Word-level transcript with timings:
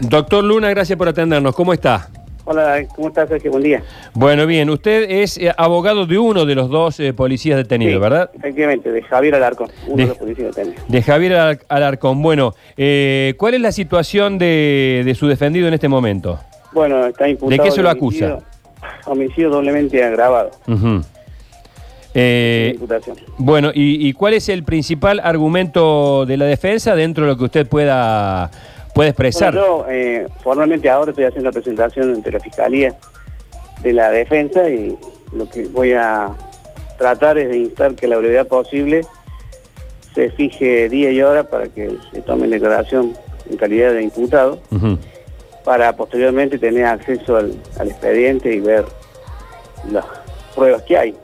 Doctor 0.00 0.42
Luna, 0.44 0.70
gracias 0.70 0.96
por 0.98 1.08
atendernos. 1.08 1.54
¿Cómo 1.54 1.72
está? 1.72 2.08
Hola, 2.44 2.82
¿cómo 2.96 3.08
estás, 3.08 3.28
Sergio? 3.28 3.50
Buen 3.52 3.62
día. 3.62 3.82
Bueno, 4.14 4.46
bien. 4.46 4.70
Usted 4.70 5.08
es 5.10 5.36
eh, 5.38 5.52
abogado 5.56 6.06
de 6.06 6.18
uno 6.18 6.44
de 6.46 6.54
los 6.54 6.68
dos 6.70 6.98
eh, 6.98 7.12
policías 7.12 7.56
detenidos, 7.58 7.94
Sí, 7.94 8.00
¿verdad? 8.00 8.30
Efectivamente, 8.34 8.90
de 8.90 9.02
Javier 9.02 9.34
Alarcón, 9.36 9.68
uno 9.86 9.96
De- 9.96 10.02
de 10.02 10.08
los 10.08 10.18
policías 10.18 10.54
detenidos. 10.56 10.82
De 10.88 11.02
Javier 11.02 11.34
Al- 11.34 11.60
Alarcón. 11.68 12.22
Bueno, 12.22 12.54
eh, 12.76 13.34
¿cuál 13.36 13.54
es 13.54 13.60
la 13.60 13.72
situación 13.72 14.38
de, 14.38 15.02
de 15.04 15.14
su 15.14 15.28
defendido 15.28 15.68
en 15.68 15.74
este 15.74 15.88
momento? 15.88 16.40
Bueno, 16.72 17.06
está 17.06 17.28
imputado. 17.28 17.50
¿De 17.50 17.58
qué 17.68 17.70
se 17.70 17.82
lo 17.82 17.90
acusa? 17.90 18.38
Homicidio 19.06 19.50
doblemente 19.50 20.02
agravado. 20.02 20.50
Eh, 22.14 22.76
bueno, 23.38 23.70
y, 23.72 24.08
y 24.08 24.12
cuál 24.14 24.34
es 24.34 24.48
el 24.48 24.64
principal 24.64 25.20
argumento 25.22 26.26
de 26.26 26.36
la 26.36 26.46
defensa 26.46 26.96
dentro 26.96 27.24
de 27.24 27.30
lo 27.32 27.38
que 27.38 27.44
usted 27.44 27.68
pueda, 27.68 28.50
pueda 29.00 29.10
expresar? 29.10 29.54
Bueno, 29.54 29.78
yo 29.78 29.86
eh, 29.88 30.26
formalmente 30.42 30.90
ahora 30.90 31.12
estoy 31.12 31.24
haciendo 31.24 31.48
la 31.48 31.52
presentación 31.52 32.14
ante 32.14 32.30
la 32.32 32.38
Fiscalía 32.38 32.94
de 33.82 33.92
la 33.94 34.10
Defensa 34.10 34.68
y 34.68 34.94
lo 35.32 35.48
que 35.48 35.68
voy 35.68 35.94
a 35.94 36.28
tratar 36.98 37.38
es 37.38 37.48
de 37.48 37.56
instar 37.56 37.94
que 37.94 38.04
a 38.04 38.10
la 38.10 38.18
brevedad 38.18 38.46
posible 38.46 39.06
se 40.14 40.28
fije 40.32 40.90
día 40.90 41.10
y 41.12 41.22
hora 41.22 41.44
para 41.44 41.68
que 41.68 41.96
se 42.12 42.20
tome 42.20 42.46
declaración 42.48 43.14
en 43.48 43.56
calidad 43.56 43.94
de 43.94 44.02
imputado 44.02 44.60
para 45.64 45.96
posteriormente 45.96 46.58
tener 46.58 46.84
acceso 46.84 47.38
al, 47.38 47.54
al 47.78 47.88
expediente 47.88 48.52
y 48.52 48.60
ver 48.60 48.84
las 49.90 50.04
pruebas 50.54 50.82
que 50.82 50.98
hay. 50.98 51.16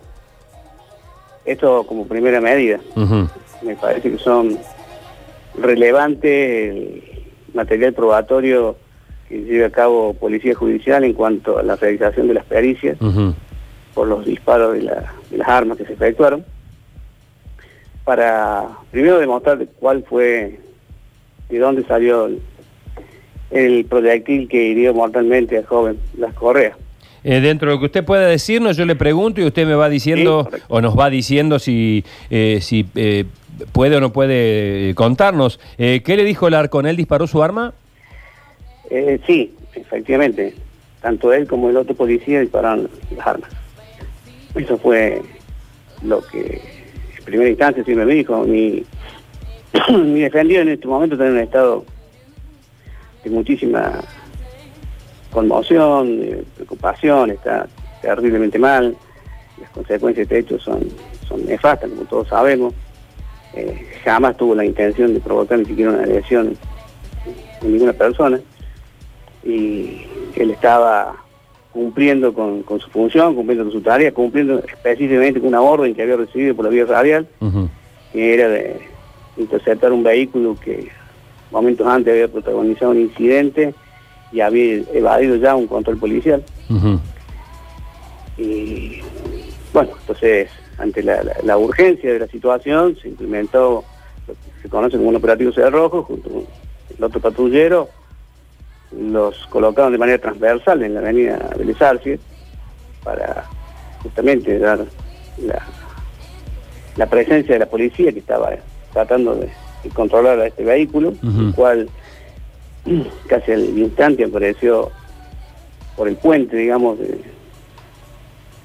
Esto 1.45 1.85
como 1.87 2.07
primera 2.07 2.41
medida. 2.41 2.81
Me 3.61 3.77
parece 3.77 4.13
que 4.13 4.19
son 4.19 4.59
relevantes 5.59 7.07
el 7.11 7.16
material 7.57 7.93
probatorio 7.93 8.77
que 9.29 9.39
lleva 9.43 9.67
a 9.67 9.71
cabo 9.71 10.15
Policía 10.15 10.55
Judicial 10.55 11.03
en 11.03 11.13
cuanto 11.15 11.59
a 11.59 11.63
la 11.65 11.75
realización 11.75 12.29
de 12.29 12.35
las 12.35 12.45
pericias 12.45 12.97
por 13.95 14.07
los 14.07 14.25
disparos 14.25 14.75
de, 14.75 14.83
la- 14.83 15.13
de 15.31 15.39
las 15.39 15.49
armas 15.49 15.77
que 15.79 15.85
se 15.87 15.95
efectuaron, 15.95 16.45
para 18.05 18.69
primero 18.91 19.19
demostrar 19.19 19.59
de 19.59 19.67
cuál 19.67 20.05
fue, 20.09 20.61
de 21.49 21.59
dónde 21.59 21.83
salió 21.85 22.27
el, 22.27 22.41
el 23.51 23.85
proyectil 23.87 24.49
que 24.49 24.69
hirió 24.69 24.95
mortalmente 24.95 25.59
al 25.59 25.67
joven 25.67 25.99
Las 26.17 26.35
Correas. 26.35 26.77
Eh, 27.25 27.41
dentro 27.41 27.69
de 27.69 27.75
lo 27.75 27.81
que 27.81 27.87
usted 27.87 28.05
pueda 28.05 28.29
decirnos, 28.29 28.77
yo 28.77 28.85
le 28.85 28.95
pregunto 28.95 29.41
y 29.41 29.45
usted 29.47 29.67
me 29.67 29.75
va 29.75 29.89
diciendo 29.89 30.49
Sí, 30.53 30.61
o 30.69 30.81
nos 30.81 30.97
va 30.97 31.11
diciendo 31.11 31.59
si, 31.59 32.05
eh, 32.31 32.61
si 32.63 32.87
eh, 32.95 33.25
puede 33.73 33.97
o 33.97 34.01
no 34.01 34.13
puede 34.13 34.91
eh, 34.91 34.95
contarnos. 34.95 35.61
Eh, 35.79 36.03
¿Qué 36.05 36.17
le 36.17 36.25
dijo 36.25 36.49
el 36.49 36.55
Arcon? 36.55 36.87
¿Él 36.87 36.97
disparó 36.97 37.27
su 37.27 37.43
arma? 37.43 37.75
Eh, 38.91 39.19
sí, 39.27 39.55
efectivamente, 39.75 40.55
tanto 41.01 41.33
él 41.33 41.47
como 41.47 41.71
el 41.71 41.77
otro 41.77 41.95
policía 41.95 42.41
dispararon 42.41 42.89
las 43.17 43.27
armas. 43.27 43.51
Eso 44.55 44.79
fue 44.79 45.23
lo 46.03 46.25
que 46.27 46.63
en 47.19 47.25
primera 47.25 47.51
instancia 47.51 47.85
sí 47.85 47.95
me 47.95 48.05
dijo. 48.07 48.45
Mi, 48.45 48.85
mi 49.91 50.21
defendido 50.21 50.63
en 50.63 50.69
este 50.69 50.87
momento 50.87 51.15
está 51.15 51.27
en 51.27 51.33
un 51.33 51.41
estado 51.41 51.85
de 53.25 53.31
muchísima 53.31 54.01
conmoción, 55.31 56.45
preocupación, 56.55 57.31
está 57.31 57.67
terriblemente 58.01 58.59
mal. 58.59 58.97
Las 59.61 59.71
consecuencias 59.71 60.29
de 60.29 60.39
este 60.39 60.55
hecho 60.55 60.63
son, 60.63 60.81
son 61.27 61.45
nefastas, 61.45 61.91
como 61.91 62.03
todos 62.03 62.29
sabemos. 62.29 62.73
Eh, 63.57 63.87
jamás 64.05 64.37
tuvo 64.37 64.55
la 64.55 64.65
intención 64.65 65.15
de 65.15 65.21
provocar 65.21 65.59
ni 65.59 65.65
siquiera 65.65 65.93
una 65.93 66.07
lesión 66.07 66.57
en 67.63 67.73
ninguna 67.73 67.93
persona. 67.93 68.41
Y 69.43 70.03
él 70.37 70.51
estaba 70.51 71.17
cumpliendo 71.73 72.33
con, 72.33 72.63
con 72.63 72.81
su 72.81 72.89
función, 72.91 73.35
cumpliendo 73.35 73.65
con 73.65 73.73
su 73.73 73.81
tarea, 73.81 74.13
cumpliendo 74.13 74.59
específicamente 74.61 75.41
con 75.41 75.49
una 75.49 75.61
orden 75.61 75.95
que 75.95 76.03
había 76.03 76.17
recibido 76.17 76.55
por 76.55 76.65
la 76.65 76.71
vía 76.71 76.87
radial, 76.87 77.27
que 78.13 78.35
era 78.35 78.49
de 78.49 78.81
interceptar 79.37 79.93
un 79.93 80.03
vehículo 80.03 80.57
que 80.59 80.89
momentos 81.51 81.87
antes 81.87 82.13
había 82.13 82.29
protagonizado 82.29 82.93
un 82.93 83.01
incidente 83.01 83.75
y 84.33 84.41
había 84.41 84.83
evadido 84.93 85.37
ya 85.37 85.55
un 85.55 85.67
control 85.67 85.99
policial. 85.99 86.43
Y 88.39 89.01
bueno, 89.73 89.91
entonces, 90.01 90.51
ante 90.79 91.03
la, 91.03 91.23
la- 91.23 91.37
la 91.43 91.57
urgencia 91.59 92.13
de 92.13 92.19
la 92.21 92.27
situación, 92.29 92.97
se 93.01 93.09
implementó 93.09 93.85
lo 94.29 94.35
que 94.35 94.63
se 94.63 94.69
conoce 94.69 94.97
como 94.97 95.09
un 95.11 95.17
operativo 95.17 95.53
Rojo, 95.71 96.03
junto 96.03 96.29
con 96.31 96.45
el 96.99 97.05
otro 97.05 97.21
patrullero, 97.21 97.89
los 98.97 99.37
colocaron 99.49 99.93
de 99.93 99.99
manera 99.99 100.19
transversal 100.19 100.83
en 100.83 100.95
la 100.95 101.01
avenida 101.01 101.51
Vélez 101.59 101.81
Arfiel 101.83 102.21
para 103.03 103.45
justamente 104.03 104.59
dar 104.59 104.85
la, 105.43 105.63
la 106.97 107.07
presencia 107.07 107.55
de 107.55 107.59
la 107.61 107.67
policía 107.67 108.13
que 108.13 108.21
estaba 108.21 108.51
tratando 108.93 109.35
de, 109.35 109.51
de 109.83 109.91
controlar 109.93 110.41
a 110.41 110.47
este 110.47 110.65
vehículo, 110.65 111.13
el 111.23 111.55
cual 111.55 111.89
casi 113.29 113.53
al 113.53 113.65
instante 113.79 114.25
apareció 114.25 114.91
por 115.97 116.09
el 116.09 116.17
puente, 116.17 116.57
digamos, 116.57 116.99
de, 116.99 117.21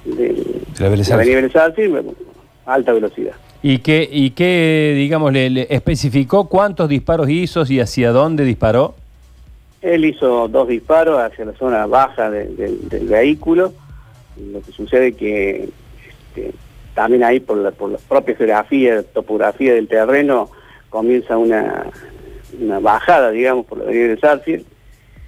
del- 0.04 0.62
De 0.71 0.71
la 0.82 1.16
de 1.18 1.22
avenida 1.22 1.40
alta 2.66 2.92
velocidad. 2.92 3.32
¿Y 3.62 3.78
qué, 3.78 4.08
y 4.10 4.30
qué 4.30 4.92
digamos, 4.96 5.32
le, 5.32 5.48
le 5.50 5.66
especificó 5.70 6.48
cuántos 6.48 6.88
disparos 6.88 7.28
hizo 7.28 7.64
y 7.68 7.80
hacia 7.80 8.10
dónde 8.12 8.44
disparó? 8.44 8.94
Él 9.80 10.04
hizo 10.04 10.48
dos 10.48 10.68
disparos 10.68 11.20
hacia 11.20 11.44
la 11.44 11.52
zona 11.54 11.86
baja 11.86 12.30
de- 12.30 12.46
de- 12.48 12.76
del 12.88 13.06
vehículo. 13.08 13.72
Lo 14.52 14.60
que 14.62 14.72
sucede 14.72 15.12
que 15.12 15.68
este, 16.28 16.52
también 16.94 17.22
ahí 17.24 17.40
por 17.40 17.56
la, 17.58 17.70
por 17.72 17.90
la 17.90 17.98
propia 17.98 18.34
geografía, 18.36 19.02
topografía 19.02 19.74
del 19.74 19.88
terreno, 19.88 20.50
comienza 20.88 21.36
una, 21.36 21.86
una 22.60 22.78
bajada, 22.80 23.30
digamos, 23.30 23.66
por 23.66 23.78
la 23.78 23.84
avenida 23.84 24.08
del 24.08 24.20
Sarfield 24.20 24.64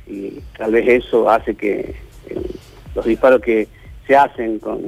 y 0.06 0.40
tal 0.58 0.72
vez 0.72 0.86
eso 1.04 1.28
hace 1.30 1.54
que 1.54 1.94
el- 2.30 2.46
los 2.94 3.04
disparos 3.04 3.40
que 3.40 3.66
se 4.06 4.14
hacen 4.16 4.58
con 4.58 4.80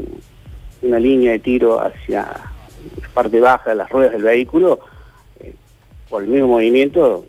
una 0.87 0.99
línea 0.99 1.33
de 1.33 1.39
tiro 1.39 1.81
hacia 1.81 2.23
la 2.23 3.09
parte 3.15 3.41
baja 3.41 3.71
de 3.71 3.77
las 3.77 3.91
ruedas 3.91 4.13
del 4.13 4.23
vehículo, 4.23 4.81
eh, 5.41 5.55
por 6.09 6.23
el 6.23 6.29
mismo 6.29 6.49
movimiento, 6.49 7.27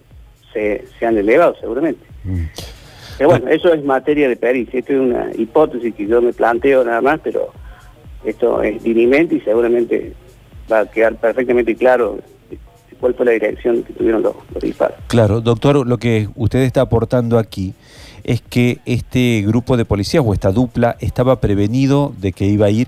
se, 0.54 0.86
se 0.98 1.06
han 1.06 1.18
elevado 1.18 1.56
seguramente. 1.60 2.06
Pero 3.18 3.30
bueno, 3.30 3.48
eso 3.48 3.74
es 3.74 3.84
materia 3.84 4.30
de 4.30 4.36
pericia, 4.36 4.80
esto 4.80 4.94
es 4.94 5.00
una 5.00 5.30
hipótesis 5.36 5.96
que 5.96 6.06
yo 6.06 6.22
me 6.22 6.34
planteo 6.34 6.84
nada 6.84 7.02
más, 7.02 7.20
pero 7.24 7.52
esto 8.24 8.62
es 8.62 8.84
dirimente 8.84 9.36
y 9.36 9.42
seguramente 9.42 10.14
va 10.72 10.80
a 10.80 10.86
quedar 10.86 11.16
perfectamente 11.16 11.76
claro 11.76 12.20
cuál 13.00 13.14
fue 13.14 13.26
la 13.26 13.32
dirección 13.32 13.84
que 13.84 13.94
tuvieron 13.94 14.24
los, 14.24 14.36
los 14.54 14.64
disparos. 14.64 14.98
Claro, 15.08 15.42
doctor, 15.42 15.86
lo 15.88 15.98
que 15.98 16.28
usted 16.36 16.60
está 16.60 16.82
aportando 16.82 17.38
aquí 17.38 17.74
es 18.24 18.42
que 18.42 18.80
este 18.86 19.44
grupo 19.48 19.78
de 19.78 19.86
policías 19.86 20.24
o 20.26 20.34
esta 20.34 20.52
dupla 20.52 20.98
estaba 21.00 21.40
prevenido 21.40 22.14
de 22.20 22.34
que 22.34 22.46
iba 22.46 22.66
a 22.66 22.70
ir 22.70 22.88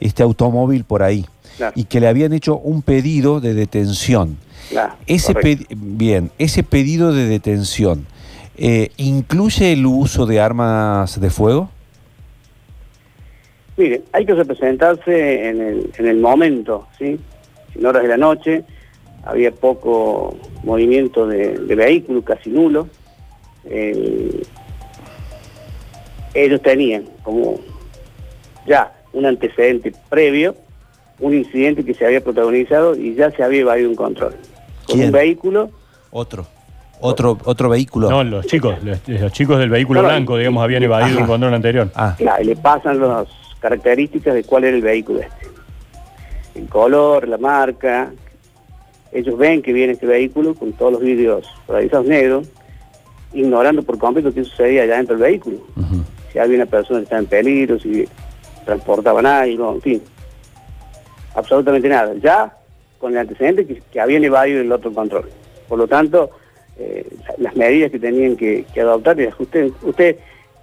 este 0.00 0.22
automóvil 0.22 0.84
por 0.84 1.02
ahí 1.02 1.26
Claro, 1.56 1.72
y 1.76 1.84
que 1.84 2.00
le 2.00 2.08
habían 2.08 2.32
hecho 2.32 2.56
un 2.58 2.80
pedido 2.82 3.40
de 3.40 3.52
detención. 3.54 4.38
claro, 4.70 4.94
Ese 5.06 5.34
bien, 5.76 6.30
ese 6.38 6.62
pedido 6.62 7.12
de 7.12 7.26
detención 7.26 8.06
eh, 8.56 8.90
incluye 8.96 9.72
el 9.72 9.84
uso 9.86 10.26
de 10.26 10.40
armas 10.40 11.20
de 11.20 11.30
fuego. 11.30 11.70
Mire, 13.76 14.02
hay 14.12 14.26
que 14.26 14.34
representarse 14.34 15.48
en 15.48 15.60
el, 15.60 15.90
en 15.96 16.06
el 16.06 16.18
momento, 16.20 16.86
¿sí? 16.98 17.18
En 17.74 17.86
horas 17.86 18.02
de 18.02 18.08
la 18.08 18.16
noche 18.16 18.64
había 19.24 19.50
poco 19.52 20.36
movimiento 20.64 21.26
de, 21.26 21.58
de 21.58 21.74
vehículos, 21.74 22.24
casi 22.24 22.50
nulo. 22.50 22.88
El- 23.68 24.46
ellos 26.34 26.62
tenían 26.62 27.04
como 27.24 27.58
ya 28.66 28.92
un 29.12 29.26
antecedente 29.26 29.92
previo, 30.08 30.54
un 31.18 31.34
incidente 31.34 31.84
que 31.84 31.94
se 31.94 32.06
había 32.06 32.20
protagonizado 32.22 32.94
y 32.96 33.14
ya 33.14 33.30
se 33.30 33.42
había 33.42 33.60
evadido 33.62 33.90
un 33.90 33.96
control. 33.96 34.32
Con 34.86 34.96
¿Quién? 34.96 35.06
un 35.06 35.12
vehículo, 35.12 35.70
Otro. 36.10 36.46
Otro, 37.02 37.38
otro 37.44 37.70
vehículo. 37.70 38.10
No, 38.10 38.22
los 38.24 38.46
chicos, 38.46 38.74
los, 38.84 38.98
los 39.08 39.32
chicos 39.32 39.58
del 39.58 39.70
vehículo 39.70 40.02
No, 40.02 40.08
blanco, 40.08 40.36
digamos, 40.36 40.62
habían 40.62 40.82
evadido 40.82 41.12
ajá. 41.16 41.20
un 41.22 41.26
control 41.26 41.54
anterior. 41.54 41.90
Ah, 41.94 42.14
Claro, 42.18 42.42
y 42.42 42.46
le 42.46 42.56
pasan 42.56 43.00
las 43.00 43.26
características 43.58 44.34
de 44.34 44.44
cuál 44.44 44.64
era 44.64 44.76
el 44.76 44.82
vehículo 44.82 45.20
este. 45.20 45.46
El 46.56 46.68
color, 46.68 47.26
la 47.26 47.38
marca. 47.38 48.10
Ellos 49.12 49.38
ven 49.38 49.62
que 49.62 49.72
viene 49.72 49.94
este 49.94 50.06
vehículo 50.06 50.54
con 50.54 50.72
todos 50.74 50.92
los 50.92 51.00
vidrios 51.00 51.46
realizados 51.66 52.06
negros, 52.06 52.48
ignorando 53.32 53.82
por 53.82 53.96
completo 53.98 54.32
qué 54.34 54.44
sucedía 54.44 54.82
allá 54.82 54.96
dentro 54.98 55.16
del 55.16 55.22
vehículo. 55.30 55.56
Si 56.32 56.38
había 56.38 56.56
una 56.56 56.66
persona 56.66 57.00
que 57.00 57.04
estaba 57.04 57.20
en 57.20 57.26
peligro, 57.26 57.78
si 57.80 58.06
transportaban 58.64 59.26
algo, 59.26 59.74
en 59.74 59.80
fin. 59.80 60.02
Absolutamente 61.34 61.88
nada. 61.88 62.14
Ya 62.14 62.56
con 62.98 63.12
el 63.12 63.18
antecedente 63.18 63.66
que, 63.66 63.82
que 63.90 64.00
habían 64.00 64.24
evadido 64.24 64.60
el 64.60 64.72
otro 64.72 64.92
control. 64.92 65.28
Por 65.68 65.78
lo 65.78 65.86
tanto, 65.86 66.30
eh, 66.82 67.06
las 67.36 67.54
medidas 67.56 67.90
que 67.90 67.98
tenían 67.98 68.36
que, 68.36 68.64
adoptar. 68.80 69.20
Y 69.20 69.28
usted, 69.38 69.70
usted 69.82 70.16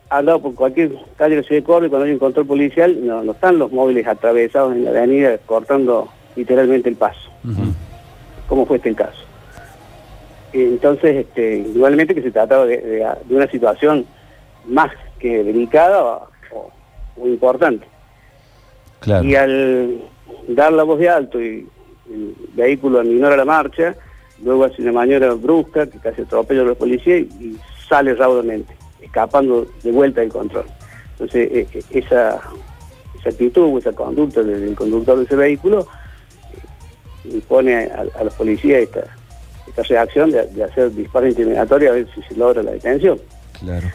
ha 0.09 0.17
andado 0.17 0.41
por 0.41 0.55
cualquier 0.55 0.91
calle 1.15 1.35
de 1.35 1.41
la 1.41 1.47
ciudad 1.47 1.61
de 1.61 1.65
Córdoba 1.65 1.85
y 1.85 1.89
cuando 1.89 2.05
hay 2.05 2.11
un 2.13 2.19
control 2.19 2.47
policial 2.47 3.05
no, 3.05 3.23
no 3.23 3.33
están 3.33 3.59
los 3.59 3.71
móviles 3.71 4.07
atravesados 4.07 4.75
en 4.75 4.85
la 4.85 4.89
avenida 4.89 5.37
cortando 5.45 6.09
literalmente 6.35 6.89
el 6.89 6.95
paso. 6.95 7.29
¿Cómo 8.47 8.65
fue 8.65 8.77
este 8.77 8.89
el 8.89 8.95
caso? 8.95 9.25
Entonces, 10.53 11.17
este, 11.17 11.57
igualmente 11.57 12.15
que 12.15 12.23
se 12.23 12.31
trataba 12.31 12.65
de, 12.65 13.05
una 13.29 13.47
situación 13.47 14.05
más 14.65 14.91
que 15.19 15.43
delicada 15.43 16.21
o, 17.19 17.27
importante. 17.27 17.87
Y 19.23 19.35
al 19.35 20.01
dar 20.47 20.73
la 20.73 20.83
voz 20.83 20.99
de 20.99 21.09
alto 21.09 21.39
y 21.39 21.67
el 22.09 22.35
vehículo 22.53 22.99
aminora 22.99 23.37
la 23.37 23.45
marcha, 23.45 23.95
luego 24.43 24.65
hace 24.65 24.81
una 24.81 24.91
maniobra 24.91 25.33
brusca 25.33 25.87
que 25.87 25.99
casi 25.99 26.21
atropella 26.21 26.61
a 26.61 26.65
los 26.65 26.77
policías 26.77 27.21
y, 27.39 27.57
sale 27.87 28.13
raudamente, 28.15 28.75
escapando 29.01 29.65
de 29.83 29.91
vuelta 29.91 30.21
del 30.21 30.29
control. 30.29 30.65
Entonces, 31.11 31.49
e, 31.51 31.67
e, 31.73 31.99
esa, 31.99 32.41
esa 33.19 33.29
actitud 33.29 33.73
o 33.73 33.77
esa 33.77 33.93
conducta 33.93 34.43
del, 34.43 34.75
conductor 34.75 35.17
de 35.17 35.23
ese 35.23 35.35
vehículo 35.35 35.87
eh, 37.23 37.29
impone 37.35 37.85
a, 37.85 38.23
los 38.23 38.33
policías 38.33 38.81
esta, 38.81 39.03
esta 39.67 39.83
reacción 39.83 40.31
de, 40.31 40.63
hacer 40.63 40.93
disparos 40.93 41.29
intimidatorios 41.29 41.91
a 41.91 41.95
ver 41.95 42.07
si 42.13 42.21
se 42.23 42.35
logra 42.35 42.61
la 42.61 42.71
detención. 42.71 43.19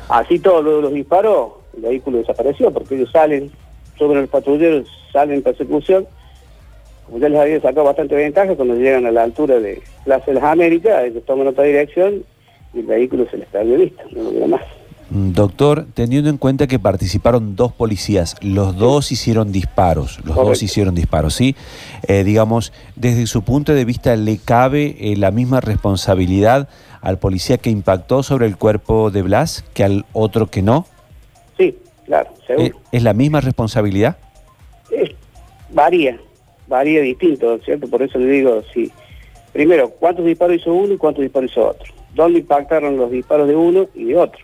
Así 0.09 0.39
todos 0.39 0.65
los 0.65 0.93
disparos, 0.93 1.53
el 1.77 1.83
vehículo 1.83 2.19
desapareció 2.19 2.71
porque 2.71 2.97
ellos 2.97 3.11
salen 3.13 3.51
sobre 3.99 4.21
los 4.21 4.31
patrulleros, 4.31 4.89
salen 5.13 5.37
en 5.37 5.43
persecución 5.43 6.07
como 7.07 7.19
ya 7.19 7.29
les 7.29 7.41
había 7.41 7.61
sacado 7.61 7.85
bastante 7.85 8.15
ventaja, 8.15 8.55
cuando 8.55 8.75
llegan 8.75 9.07
a 9.07 9.11
la 9.11 9.25
altura 9.25 9.59
de 9.61 9.83
Plaza 10.05 10.27
de 10.27 10.35
las 10.35 10.45
Américas, 10.45 11.05
ellos 11.05 11.23
toman 11.27 11.49
otra 11.49 11.65
dirección 11.65 12.25
y 12.73 12.81
el 12.81 12.87
vehículo 12.87 13.27
se 13.31 13.39
les 13.39 13.49
perdió 13.49 13.77
vista, 13.77 14.03
no 14.13 14.23
lo 14.23 14.33
veo 14.33 14.49
más. 14.49 14.63
Mm, 15.11 15.33
doctor, 15.33 15.87
teniendo 15.93 16.31
en 16.31 16.39
cuenta 16.39 16.67
que 16.67 16.79
participaron 16.79 17.55
dos 17.57 17.73
policías, 17.73 18.37
los 18.41 18.77
dos 18.77 19.13
hicieron 19.13 19.53
disparos, 19.53 20.21
los 20.25 20.37
dos 20.37 20.63
hicieron 20.63 20.95
disparos, 20.95 21.35
¿sí? 21.35 21.55
Eh, 22.09 22.25
digamos, 22.25 22.73
desde 22.97 23.27
su 23.27 23.43
punto 23.43 23.75
de 23.75 23.85
vista, 23.85 24.17
¿le 24.17 24.39
cabe 24.39 24.97
eh, 24.99 25.17
la 25.17 25.31
misma 25.31 25.61
responsabilidad 25.61 26.69
al 27.03 27.19
policía 27.19 27.59
que 27.59 27.69
impactó 27.69 28.23
sobre 28.23 28.47
el 28.47 28.57
cuerpo 28.57 29.11
de 29.11 29.23
Blas 29.23 29.65
que 29.75 29.85
al 29.85 30.07
otro 30.13 30.47
que 30.47 30.63
no? 30.63 30.87
Claro, 32.05 32.31
seguro. 32.47 32.67
Eh, 32.67 32.73
¿Es 32.93 33.03
la 33.03 33.15
misma 33.15 33.41
responsabilidad? 33.41 34.17
varía, 35.73 36.19
varía 36.69 37.01
distinto, 37.01 37.59
¿cierto? 37.65 37.89
Por 37.89 38.03
eso 38.03 38.19
le 38.19 38.27
digo, 38.27 38.63
sí. 38.73 38.91
Primero, 39.53 39.91
¿cuántos 39.91 40.25
disparos 40.25 40.57
hizo 40.57 40.73
uno 40.73 40.95
y 40.95 40.97
cuántos 40.97 41.23
disparos 41.23 41.51
hizo 41.51 41.69
otro? 41.69 41.93
¿Dónde 42.15 42.41
impactaron 42.41 42.97
los 42.97 43.11
disparos 43.11 43.49
de 43.49 43.57
uno 43.57 43.89
y 43.95 44.05
de 44.05 44.17
otro? 44.17 44.41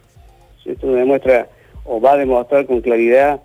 Esto 0.65 0.93
demuestra, 0.93 1.49
o 1.85 2.01
va 2.01 2.13
a 2.13 2.17
demostrar 2.19 2.67
con 2.67 2.83
claridad, 2.83 3.41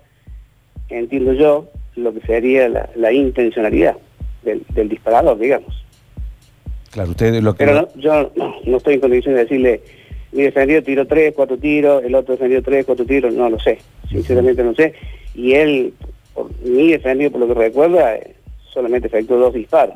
entiendo 0.90 1.32
yo, 1.32 1.70
lo 1.96 2.12
que 2.12 2.20
sería 2.20 2.68
la, 2.68 3.12
intencionalidad 3.12 3.96
del, 4.42 4.88
disparador, 4.88 5.38
digamos. 5.38 5.84
Claro, 6.90 7.10
usted 7.10 7.40
lo 7.42 7.54
que... 7.54 7.64
Pero 7.64 7.88
yo 7.96 8.30
no, 8.36 8.76
estoy 8.76 8.94
en 8.94 9.00
condición 9.00 9.34
de 9.34 9.44
decirle, 9.44 9.80
mi 10.34 10.42
defendido 10.42 10.82
tiró 10.82 11.06
tres, 11.06 11.32
cuatro 11.34 11.56
tiros, 11.56 12.02
el 12.04 12.14
otro 12.14 12.34
defendió 12.34 12.62
tres, 12.62 12.84
cuatro 12.84 13.06
tiros, 13.06 13.32
no 13.32 13.48
lo 13.48 13.58
sé, 13.60 13.78
sinceramente 14.10 14.64
no 14.64 14.74
sé. 14.74 14.94
Y 15.34 15.52
él, 15.52 15.94
por, 16.34 16.50
mi 16.62 16.90
defendido, 16.90 17.30
por 17.30 17.40
lo 17.40 17.48
que 17.48 17.54
recuerda, 17.54 18.16
solamente 18.72 19.06
efectuó 19.06 19.38
dos 19.38 19.54
disparos. 19.54 19.94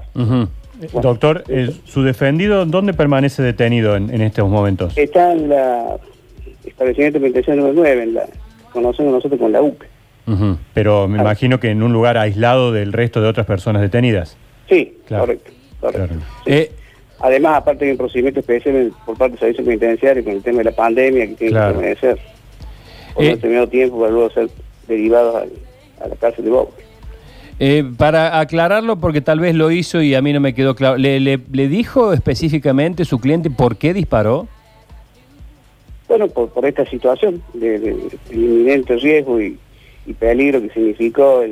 Doctor, 1.02 1.42
eh, 1.48 1.70
¿su 1.84 2.04
defendido 2.04 2.64
dónde 2.64 2.94
permanece 2.94 3.42
detenido 3.42 3.96
en, 3.96 4.20
estos 4.20 4.48
momentos? 4.48 4.96
Está 4.96 5.32
en 5.32 5.48
la 5.48 5.96
establecimiento 6.64 7.18
penitenciario 7.18 7.62
número 7.62 7.82
9, 7.82 8.02
en 8.04 8.14
la, 8.14 8.26
conocemos 8.72 9.12
nosotros 9.12 9.40
con 9.40 9.52
la 9.52 9.60
UC. 9.60 9.84
Pero 10.74 11.08
me 11.08 11.18
imagino 11.18 11.58
que 11.58 11.70
en 11.70 11.82
un 11.82 11.94
lugar 11.94 12.18
aislado 12.18 12.70
del 12.70 12.92
resto 12.92 13.22
de 13.22 13.28
otras 13.28 13.46
personas 13.46 13.80
detenidas. 13.80 14.36
Sí, 14.68 14.98
correcto. 15.08 15.50
Eh, 16.44 16.70
Además, 17.20 17.56
aparte 17.56 17.84
de 17.84 17.92
un 17.92 17.98
procedimiento 17.98 18.40
especial 18.40 18.92
por 19.04 19.18
parte 19.18 19.32
del 19.32 19.40
servicio 19.40 19.64
penitenciario 19.64 20.24
con 20.24 20.34
el 20.34 20.42
tema 20.42 20.58
de 20.58 20.64
la 20.64 20.72
pandemia 20.72 21.26
que 21.26 21.34
tiene 21.34 21.52
que 21.52 21.58
permanecer 21.58 22.18
por 23.14 23.24
eh, 23.24 23.28
determinado 23.30 23.68
tiempo 23.68 23.98
para 23.98 24.12
luego 24.12 24.30
ser 24.30 24.48
derivados 24.86 25.48
a, 26.00 26.08
la 26.08 26.14
cárcel 26.16 26.44
de 26.44 26.50
Boca. 26.50 26.72
Eh, 27.60 27.84
para 27.96 28.38
aclararlo, 28.38 29.00
porque 29.00 29.20
tal 29.20 29.40
vez 29.40 29.52
lo 29.56 29.72
hizo 29.72 30.00
y 30.00 30.14
a 30.14 30.22
mí 30.22 30.32
no 30.32 30.38
me 30.38 30.54
quedó 30.54 30.76
claro, 30.76 30.96
¿le, 30.96 31.18
le, 31.18 31.68
dijo 31.68 32.12
específicamente 32.12 33.04
su 33.04 33.18
cliente 33.18 33.50
por 33.50 33.76
qué 33.76 33.92
disparó? 33.92 34.46
Bueno, 36.06 36.28
por, 36.28 36.50
por 36.50 36.64
esta 36.64 36.86
situación 36.86 37.42
de, 37.54 37.96
inminente 38.30 38.96
riesgo 38.96 39.40
y, 39.40 39.58
peligro 40.18 40.62
que 40.62 40.70
significó 40.70 41.44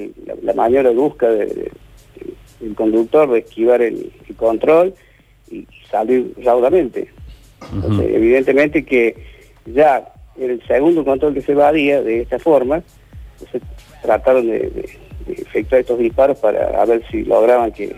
la, 0.42 0.54
mayor 0.54 0.90
busca 0.94 1.28
del 1.28 1.70
conductor 2.74 3.30
de 3.30 3.40
esquivar 3.40 3.82
el, 3.82 4.10
control 4.38 4.94
y 5.50 5.66
salir 5.90 6.34
raudamente. 6.42 7.08
Entonces, 7.72 8.06
evidentemente 8.14 8.84
que 8.84 9.16
ya 9.66 10.12
en 10.38 10.50
el 10.50 10.66
segundo 10.66 11.04
control 11.04 11.34
que 11.34 11.42
se 11.42 11.52
evadía 11.52 12.02
de 12.02 12.22
esta 12.22 12.38
forma, 12.38 12.82
se 13.50 13.60
trataron 14.02 14.46
de 14.46 14.98
efectuar 15.26 15.80
estos 15.80 15.98
disparos 15.98 16.38
para 16.38 16.84
ver 16.84 17.02
si 17.10 17.24
lograban 17.24 17.72
que, 17.72 17.96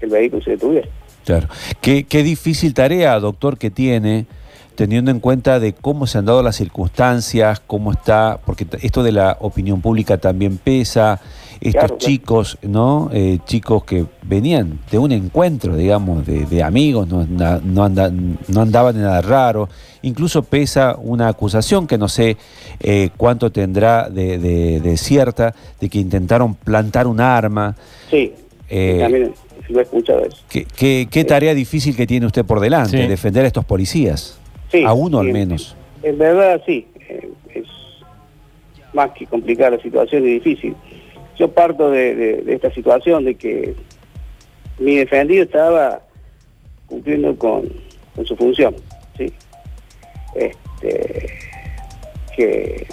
el 0.00 0.10
vehículo 0.10 0.42
se 0.42 0.50
detuviera. 0.50 0.88
Claro. 1.24 1.46
Qué, 1.80 2.02
qué 2.02 2.24
difícil 2.24 2.74
tarea, 2.74 3.20
doctor, 3.20 3.56
que 3.56 3.70
tiene 3.70 4.26
teniendo 4.74 5.10
en 5.10 5.20
cuenta 5.20 5.60
de 5.60 5.72
cómo 5.72 6.06
se 6.06 6.18
han 6.18 6.24
dado 6.24 6.42
las 6.42 6.56
circunstancias, 6.56 7.62
cómo 7.66 7.92
está, 7.92 8.40
porque 8.44 8.66
esto 8.80 9.02
de 9.02 9.12
la 9.12 9.36
opinión 9.40 9.80
pública 9.80 10.18
también 10.18 10.58
pesa, 10.58 11.20
estos 11.60 11.98
chicos, 11.98 12.58
¿no? 12.62 13.08
Eh, 13.12 13.38
chicos 13.44 13.84
que 13.84 14.04
venían 14.22 14.80
de 14.90 14.98
un 14.98 15.12
encuentro, 15.12 15.76
digamos, 15.76 16.26
de, 16.26 16.62
amigos, 16.62 17.06
no, 17.06 17.24
no, 17.24 17.84
andaban 17.84 18.94
de 18.96 19.02
nada 19.02 19.22
raro, 19.22 19.68
incluso 20.02 20.42
pesa 20.42 20.96
una 20.98 21.28
acusación 21.28 21.86
que 21.86 21.98
no 21.98 22.08
sé 22.08 22.36
eh, 22.80 23.10
cuánto 23.16 23.52
tendrá 23.52 24.08
de, 24.10 24.94
cierta, 24.96 25.54
de 25.80 25.88
que 25.88 25.98
intentaron 25.98 26.54
plantar 26.54 27.06
un 27.06 27.20
arma. 27.20 27.76
Sí, 28.10 28.32
eh, 28.68 28.98
también 29.00 29.32
lo 29.68 29.78
he 29.78 29.82
escuchado 29.82 30.24
eso. 30.24 30.38
¿Qué, 30.48 31.24
tarea 31.28 31.54
difícil 31.54 31.94
que 31.94 32.06
tiene 32.06 32.26
usted 32.26 32.44
por 32.44 32.58
delante, 32.58 33.06
defender 33.06 33.44
a 33.44 33.46
estos 33.46 33.64
policías? 33.64 34.41
A 34.84 34.92
uno 34.92 35.18
al 35.20 35.32
menos. 35.32 35.76
En, 36.02 36.18
verdad 36.18 36.60
sí, 36.66 36.86
eh, 37.08 37.28
es 37.54 37.66
más 38.92 39.10
que 39.12 39.26
complicada 39.26 39.72
la 39.76 39.82
situación 39.82 40.24
y 40.24 40.32
difícil. 40.34 40.74
Yo 41.38 41.48
parto 41.48 41.90
de, 41.90 42.44
esta 42.48 42.72
situación 42.72 43.24
de 43.24 43.34
que 43.34 43.74
mi 44.78 44.96
defendido 44.96 45.44
estaba 45.44 46.02
cumpliendo 46.86 47.36
con, 47.36 47.70
su 48.24 48.36
función, 48.36 48.74
¿sí? 49.16 49.32
Este, 50.34 51.28
que, 52.36 52.86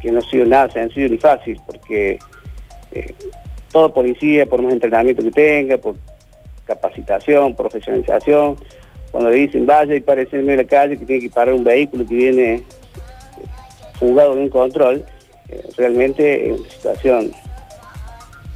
que 0.00 0.12
no 0.12 0.18
ha 0.18 0.22
sido 0.22 0.46
nada 0.46 0.70
sencillo 0.70 1.08
ni 1.08 1.18
fácil, 1.18 1.60
porque 1.66 2.18
eh, 2.92 3.14
todo 3.70 3.92
policía, 3.92 4.46
por 4.46 4.62
más 4.62 4.72
entrenamiento 4.72 5.22
que 5.22 5.30
tenga, 5.30 5.78
por 5.78 5.96
capacitación, 6.64 7.54
profesionalización, 7.54 8.56
cuando 9.12 9.30
le 9.30 9.36
dicen 9.36 9.66
vaya 9.66 9.94
y 9.94 10.00
parece 10.00 10.38
en 10.38 10.56
la 10.56 10.64
calle 10.64 10.98
que 10.98 11.04
tiene 11.04 11.22
que 11.22 11.30
parar 11.30 11.54
un 11.54 11.62
vehículo 11.62 12.06
que 12.06 12.14
viene 12.14 12.62
fugado 14.00 14.34
de 14.34 14.40
un 14.40 14.48
control, 14.48 15.04
eh, 15.48 15.62
realmente 15.76 16.48
es 16.50 16.58
una 16.58 16.70
situación 16.70 17.32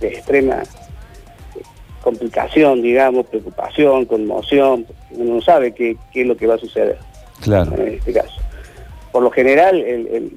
de 0.00 0.08
extrema 0.08 0.62
eh, 0.62 1.62
complicación, 2.02 2.80
digamos, 2.80 3.26
preocupación, 3.26 4.06
conmoción, 4.06 4.86
uno 5.10 5.34
no 5.34 5.42
sabe 5.42 5.72
qué, 5.72 5.96
es 6.14 6.26
lo 6.26 6.36
que 6.36 6.46
va 6.46 6.54
a 6.54 6.58
suceder 6.58 6.98
claro. 7.42 7.76
en 7.76 7.94
este 7.94 8.14
caso. 8.14 8.40
Por 9.12 9.22
lo 9.22 9.30
general, 9.30 9.76
el, 9.76 10.32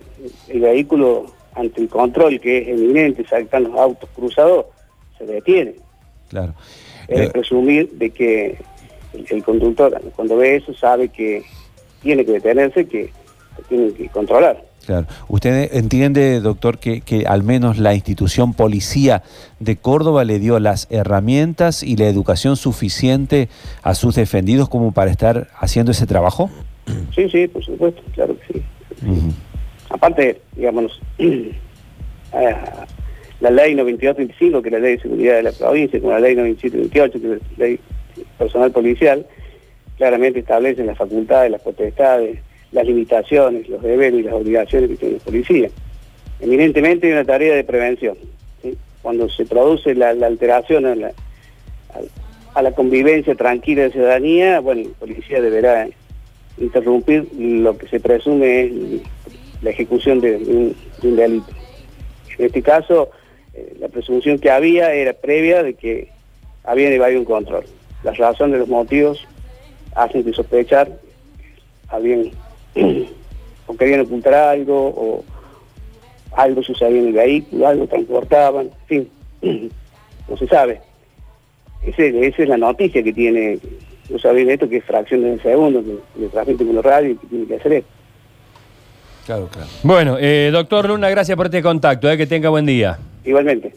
vehículo 0.53 1.27
ante 1.55 1.81
el 1.81 1.89
control 1.89 2.39
que 2.39 2.59
es 2.59 2.67
eminente, 2.67 3.25
saltan 3.25 3.63
los 3.63 3.75
autos 3.75 4.09
cruzados, 4.15 4.65
se 5.17 5.25
detiene. 5.25 5.75
Claro. 6.27 6.53
Es 7.07 7.21
eh, 7.21 7.29
presumir 7.29 7.89
de 7.93 8.09
que 8.11 8.57
el, 9.13 9.43
conductor 9.43 9.99
cuando 10.15 10.37
ve 10.37 10.57
eso 10.57 10.73
sabe 10.73 11.09
que 11.09 11.43
tiene 12.01 12.25
que 12.25 12.33
detenerse, 12.33 12.85
que, 12.87 13.11
tiene 13.67 13.91
que 13.93 14.07
controlar. 14.09 14.63
Claro. 14.85 15.05
¿Usted 15.27 15.75
entiende, 15.75 16.39
doctor, 16.39 16.79
que, 16.79 17.01
que, 17.01 17.25
al 17.27 17.43
menos 17.43 17.77
la 17.77 17.93
institución 17.93 18.53
policía 18.53 19.21
de 19.59 19.75
Córdoba 19.75 20.23
le 20.23 20.39
dio 20.39 20.59
las 20.59 20.87
herramientas 20.89 21.83
y 21.83 21.97
la 21.97 22.07
educación 22.07 22.55
suficiente 22.55 23.49
a 23.83 23.93
sus 23.93 24.15
defendidos 24.15 24.69
como 24.69 24.91
para 24.91 25.11
estar 25.11 25.47
haciendo 25.59 25.91
ese 25.91 26.07
trabajo? 26.07 26.49
Sí, 27.13 27.29
sí, 27.29 27.47
por 27.47 27.63
supuesto, 27.63 28.01
claro 28.13 28.35
que 28.39 28.53
sí. 28.53 28.63
Aparte, 29.89 30.41
digamos, 30.55 30.99
la 33.41 33.49
ley 33.49 33.75
9235, 33.75 34.61
que 34.61 34.69
es 34.69 34.73
la 34.73 34.79
ley 34.79 34.95
de 34.95 35.01
seguridad 35.01 35.35
de 35.35 35.43
la 35.43 35.51
provincia, 35.51 35.99
con 35.99 36.11
la 36.11 36.19
ley 36.19 36.35
9728, 36.35 37.21
que 37.21 37.33
es 37.33 37.41
la 37.57 37.65
ley 37.65 37.79
personal 38.39 38.71
policial, 38.71 39.27
claramente 39.97 40.39
establecen 40.39 40.87
las 40.87 40.97
facultades, 40.97 41.51
las 41.51 41.61
potestades, 41.61 42.39
las 42.71 42.85
limitaciones, 42.85 43.67
los 43.69 43.83
deberes 43.83 44.21
y 44.21 44.23
las 44.23 44.33
obligaciones 44.33 44.89
que 44.89 44.95
tiene 44.95 45.15
la 45.15 45.23
policía. 45.23 45.69
Eminentemente 46.39 47.07
hay 47.07 47.13
una 47.13 47.25
tarea 47.25 47.55
de 47.55 47.63
prevención. 47.63 48.17
Cuando 49.01 49.29
se 49.29 49.45
produce 49.45 49.93
la, 49.93 50.09
alteración 50.09 50.85
a 50.85 50.95
la, 52.61 52.71
convivencia 52.71 53.35
tranquila 53.35 53.83
de 53.83 53.91
ciudadanía, 53.91 54.59
bueno, 54.59 54.89
la 54.89 54.95
policía 54.95 55.41
deberá 55.41 55.87
interrumpir 56.57 57.27
lo 57.37 57.77
que 57.77 57.87
se 57.87 57.99
presume 57.99 58.63
es 58.63 58.71
la 59.61 59.69
ejecución 59.69 60.19
de, 60.21 60.35
un, 60.35 60.75
de 61.01 61.07
un 61.07 61.15
delito. 61.15 61.51
En 62.37 62.45
este 62.45 62.61
caso, 62.61 63.09
eh, 63.53 63.75
la 63.79 63.89
presunción 63.89 64.39
que 64.39 64.49
había 64.49 64.93
era 64.93 65.13
previa 65.13 65.61
de 65.63 65.73
que 65.73 66.09
evadido 66.93 67.19
un 67.19 67.25
control. 67.25 67.65
Las 68.03 68.17
razones, 68.17 68.59
los 68.59 68.67
motivos 68.69 69.27
hacen 69.95 70.23
que 70.23 70.33
sospechar 70.33 70.89
habían 71.89 72.29
o 73.67 73.75
querían 73.75 74.01
ocultar 74.01 74.33
algo 74.33 74.87
o 74.87 75.23
algo 76.35 76.61
sucedía 76.63 76.99
en 76.99 77.07
el 77.07 77.13
vehículo, 77.13 77.67
algo 77.67 77.87
transportaban, 77.87 78.69
en 78.89 79.07
fin, 79.41 79.71
no 80.29 80.37
se 80.37 80.47
sabe. 80.47 80.81
Ese- 81.83 82.27
esa 82.27 82.43
es 82.43 82.49
la 82.49 82.57
noticia 82.57 83.01
que 83.03 83.11
tiene, 83.13 83.59
no 84.09 84.19
saben 84.19 84.49
esto 84.49 84.67
que 84.69 84.77
es 84.77 84.83
fracción 84.85 85.21
de 85.23 85.31
un 85.31 85.41
segundo, 85.41 85.83
que 85.83 86.21
le 86.21 86.27
transmite 86.29 86.65
con 86.65 86.75
los 86.75 86.85
radios 86.85 87.13
y 87.15 87.17
que 87.17 87.27
tiene 87.27 87.45
que 87.47 87.55
hacer 87.55 87.73
esto. 87.73 87.89
Claro, 89.25 89.47
claro. 89.51 89.67
Bueno, 89.83 90.17
eh, 90.19 90.49
doctor 90.51 90.87
Luna, 90.87 91.09
gracias 91.09 91.35
por 91.37 91.45
este 91.47 91.61
contacto, 91.61 92.09
eh, 92.09 92.17
que 92.17 92.25
tenga 92.27 92.49
buen 92.49 92.65
día. 92.65 92.97
Igualmente. 93.23 93.73